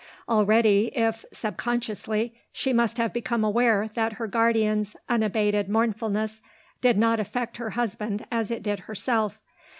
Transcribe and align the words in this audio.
Already, 0.27 0.87
if 0.97 1.23
sub 1.31 1.57
consciously, 1.57 2.33
she 2.51 2.73
must 2.73 2.97
have 2.97 3.13
become 3.13 3.43
aware 3.43 3.91
that 3.93 4.13
her 4.13 4.25
guardian's 4.25 4.95
unabated 5.07 5.69
mournfulness 5.69 6.41
did 6.81 6.97
not 6.97 7.19
affect 7.19 7.57
her 7.57 7.69
husband 7.77 8.25
as 8.31 8.49
it 8.49 8.63
did 8.63 8.79
herself. 8.89 9.43